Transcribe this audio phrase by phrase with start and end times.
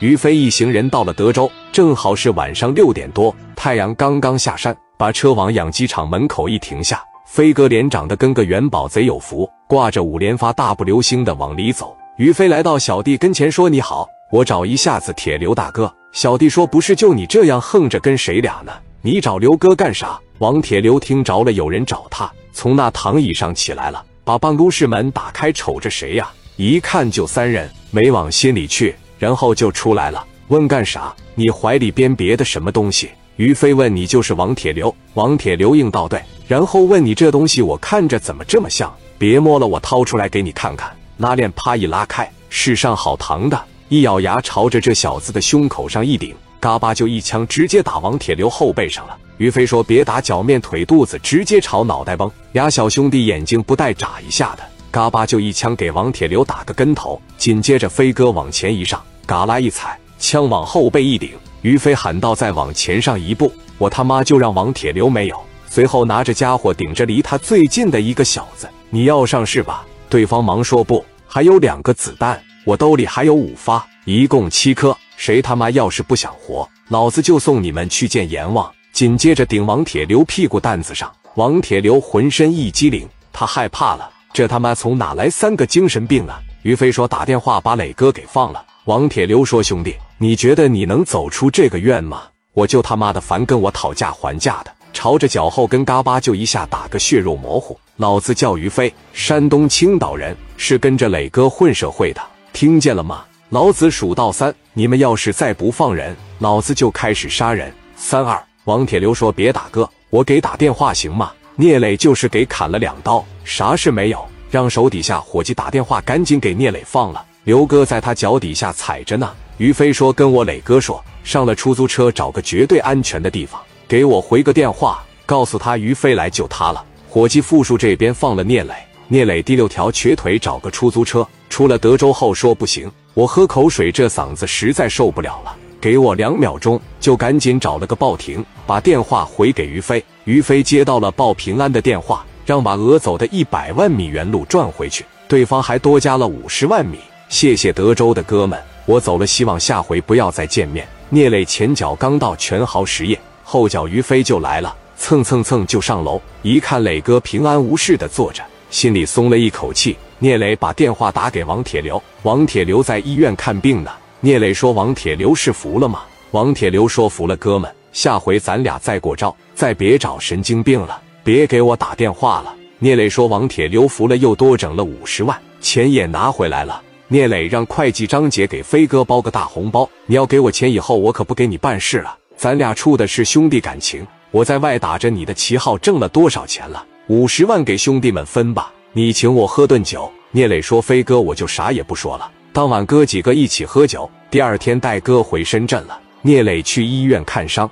[0.00, 7.02] 于飞一行人到了德州，正好是晚上六点多，太阳刚刚下山，把车往养鸡场门口一停下。
[7.26, 11.96] 飞哥脸长得跟个元宝贼有福，挂着五连发，大步流星的往里走。
[12.16, 18.72] 于飞来到小弟跟前说：“你好，我找一下子铁刘大哥。”小弟说：“不是，就你这样横着，跟谁俩呢？
[19.02, 26.30] 你找刘哥干啥？”王铁刘听着了有人找他，从那躺椅上起来了，把办公室门打开，瞅着谁呀？
[26.56, 31.14] 一看就三人，没往心里去，然后就出来了，问干啥？
[31.34, 33.10] 你怀里编别的什么东西？
[33.36, 38.92] 于飞问你就是王铁流，王铁流应道对，然后问你这东西我看着怎么这么像？
[39.16, 40.90] 别摸了，我掏出来给你看看。
[41.18, 49.16] 拉链啪一拉开，是上好糖的，一咬牙朝着这小子的胸口上一顶，嘎巴就一枪直接打王铁流后背上了。
[49.36, 57.20] 于飞说：“别打脚面腿肚子，直接朝脑袋崩。”俩小兄弟眼睛不带眨一下的，嘎巴就一枪给王铁流打个跟头。
[57.36, 61.30] 紧接着飞哥往前一上，嘎啦一踩，枪往后背一顶。
[61.62, 74.96] 于飞喊道：“再往前上一步，我他妈就让王铁流没有。”随后拿着家伙顶着离他最近的一个小子：“你要上是吧？”对方忙说不，还有两个子弹，我兜里还有五发，一共七颗。
[75.16, 78.70] 谁他妈要是不想活，老子就送你们去见阎王。
[78.92, 84.08] 紧接着顶王铁流屁股蛋子上，王铁流浑身一激灵，他害怕了，
[84.38, 86.40] 这他妈从哪来三个精神病啊？
[86.62, 88.64] 于飞说打电话把磊哥给放了。
[88.84, 92.22] 王铁流说兄弟，你觉得你能走出这个院吗？
[92.52, 94.70] 我就他妈的烦跟我讨价还价的。
[94.92, 97.76] 朝着脚后跟嘎巴就一下打个血肉模糊。
[97.96, 103.24] 老子叫于飞，山东青岛人，是跟着磊哥混社会的，听见了吗？
[103.48, 107.74] 老子数到三，你们要是再不放人，老子就开始杀人。
[107.96, 111.32] 三二，王铁流说别打哥，我给打电话行吗？
[111.60, 117.24] 聂磊就是给砍了两刀，啥事没有，让手底下伙计打电话，赶紧给聂磊放了。
[117.42, 119.28] 刘哥在他脚底下踩着呢。
[119.56, 123.60] 于飞说跟我磊哥说，上了出租车，找个绝对安全的地方。
[123.88, 126.84] 给我回个电话，告诉他于飞来救他了。
[127.08, 128.72] 伙计复述这边放了聂磊，
[129.08, 131.26] 聂磊第六条瘸腿找个出租车。
[131.50, 135.56] 出了德州后说不行，我喝口水，这嗓子实在受不了了。
[135.80, 140.04] 给我两秒钟，就赶紧找了个报亭，把电话回给于飞。
[140.24, 146.98] 于飞接到了报平安的电话，让把讹走的一百万米原路赚回去，对方还多加了五十万米。
[147.28, 150.86] 谢谢德州的哥们，我走了，希望下回不要再见面。
[151.10, 153.18] 聂磊前脚刚到全豪实业。
[153.44, 159.96] 后脚于飞就来了，蹭蹭蹭就上楼，一看磊哥平安无事的坐着，心里松了一口气。
[160.18, 163.90] 聂磊把电话打给王铁流，王铁流在医院看病呢。
[164.20, 166.02] 聂磊说：“王铁刘是服了吗？”
[166.32, 182.16] 王铁刘说：“服了，哥们，下回咱俩再过招，再别找神经病了，别给我打电话了。”聂磊说：“王铁刘服了，又多整了五十万，钱也拿回来了。”聂磊让会计张姐给飞哥包个大红包，你要给我钱，以后我可不给你办事了。
[182.36, 186.84] 咱俩处的是兄弟感情，我在外打着你的旗号挣了多少钱了？
[187.06, 188.72] 五十万给兄弟们分吧。
[188.92, 190.10] 你请我喝顿酒。
[190.32, 194.08] 聂磊说：“飞哥，我就啥也不说了。”当晚哥几个一起喝酒。
[194.30, 195.98] 第二天带哥回深圳了。
[196.20, 197.70] 聂磊去医院看伤，